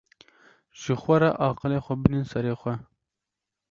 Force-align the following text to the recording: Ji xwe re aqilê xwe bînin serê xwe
Ji 0.81 0.93
xwe 1.01 1.15
re 1.21 1.29
aqilê 1.47 1.79
xwe 1.85 1.93
bînin 2.01 2.23
serê 2.31 2.53
xwe 2.61 2.73